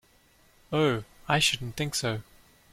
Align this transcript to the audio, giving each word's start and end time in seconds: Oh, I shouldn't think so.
Oh, 0.73 1.03
I 1.29 1.37
shouldn't 1.37 1.75
think 1.77 1.93
so. 1.93 2.23